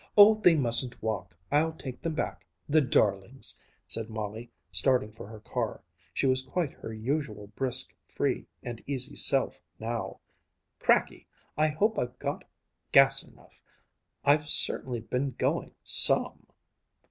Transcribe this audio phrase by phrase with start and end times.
[0.17, 1.37] "Oh, they mustn't walk!
[1.51, 3.55] I'll take them back the darlings!"
[3.87, 5.83] said Molly, starting for her car.
[6.11, 10.19] She was quite her usual brisk, free and easy self now.
[10.79, 11.27] "Cracky!
[11.55, 12.45] I hope I've got
[12.91, 13.61] gas enough.
[14.25, 16.47] I've certainly been going _some!